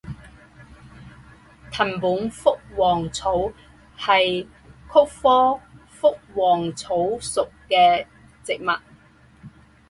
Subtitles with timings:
[1.71, 3.51] 藤本福王草
[3.95, 4.47] 是菊
[4.91, 5.05] 科
[5.89, 8.07] 福王草属的
[8.43, 8.71] 植物。